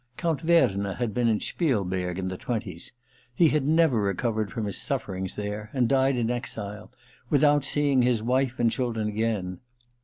[0.17, 2.91] Count Verna had been in Spielberg in the twenties.
[3.35, 6.91] He never recovered from his sufferings there, and died in exile,
[7.29, 9.59] without seeing his wife and children again.